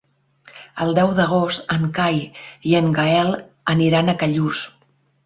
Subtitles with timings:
[0.85, 2.17] El deu d'agost en Cai
[2.71, 3.29] i en Gaël
[3.75, 4.65] aniran a Callús.